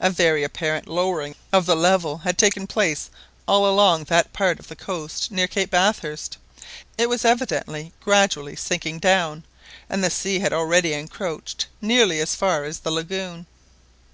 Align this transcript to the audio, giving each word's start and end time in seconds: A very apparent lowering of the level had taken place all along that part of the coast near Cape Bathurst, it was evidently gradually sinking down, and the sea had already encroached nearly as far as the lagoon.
A 0.00 0.08
very 0.08 0.44
apparent 0.44 0.88
lowering 0.88 1.34
of 1.52 1.66
the 1.66 1.76
level 1.76 2.16
had 2.16 2.38
taken 2.38 2.66
place 2.66 3.10
all 3.46 3.68
along 3.68 4.04
that 4.04 4.32
part 4.32 4.58
of 4.58 4.68
the 4.68 4.74
coast 4.74 5.30
near 5.30 5.46
Cape 5.46 5.70
Bathurst, 5.72 6.38
it 6.96 7.06
was 7.10 7.22
evidently 7.22 7.92
gradually 8.02 8.56
sinking 8.56 8.98
down, 8.98 9.44
and 9.90 10.02
the 10.02 10.08
sea 10.08 10.38
had 10.38 10.54
already 10.54 10.94
encroached 10.94 11.66
nearly 11.82 12.18
as 12.18 12.34
far 12.34 12.64
as 12.64 12.78
the 12.78 12.90
lagoon. 12.90 13.44